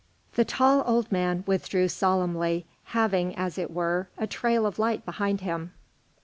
[0.01, 2.65] XII The tall old man withdrew solemnly,
[2.95, 5.73] leaving, as it were, a trail of light behind him.